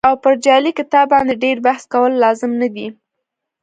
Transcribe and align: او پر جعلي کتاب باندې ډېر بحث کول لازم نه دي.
او 0.07 0.13
پر 0.23 0.33
جعلي 0.45 0.71
کتاب 0.79 1.05
باندې 1.13 1.33
ډېر 1.43 1.57
بحث 1.65 1.83
کول 1.93 2.11
لازم 2.23 2.51
نه 2.61 2.67
دي. 2.75 2.87